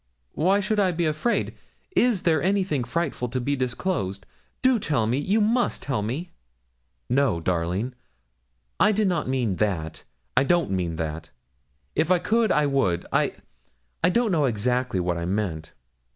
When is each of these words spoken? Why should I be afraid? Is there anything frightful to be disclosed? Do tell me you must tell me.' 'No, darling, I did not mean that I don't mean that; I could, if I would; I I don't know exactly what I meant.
Why 0.33 0.59
should 0.61 0.79
I 0.79 0.91
be 0.91 1.05
afraid? 1.05 1.53
Is 1.95 2.23
there 2.23 2.41
anything 2.41 2.83
frightful 2.83 3.29
to 3.29 3.39
be 3.39 3.55
disclosed? 3.55 4.25
Do 4.63 4.79
tell 4.79 5.05
me 5.05 5.19
you 5.19 5.39
must 5.39 5.83
tell 5.83 6.01
me.' 6.01 6.31
'No, 7.07 7.39
darling, 7.39 7.93
I 8.79 8.93
did 8.93 9.07
not 9.07 9.29
mean 9.29 9.57
that 9.57 10.03
I 10.35 10.43
don't 10.43 10.71
mean 10.71 10.95
that; 10.95 11.29
I 11.95 12.17
could, 12.17 12.49
if 12.49 12.57
I 12.57 12.65
would; 12.65 13.05
I 13.13 13.33
I 14.03 14.09
don't 14.09 14.31
know 14.31 14.45
exactly 14.45 14.99
what 14.99 15.19
I 15.19 15.25
meant. 15.25 15.71